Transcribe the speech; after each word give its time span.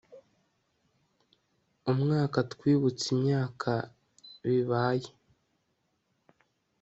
umwaka 1.91 2.37
twibutse 2.51 3.05
imyaka 3.15 3.71
bibaye) 4.47 5.09